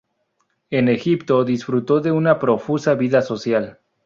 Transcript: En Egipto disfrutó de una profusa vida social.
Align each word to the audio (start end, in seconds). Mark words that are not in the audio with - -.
En 0.71 0.87
Egipto 0.89 1.43
disfrutó 1.45 1.99
de 2.01 2.11
una 2.11 2.39
profusa 2.39 2.95
vida 2.95 3.21
social. 3.21 3.77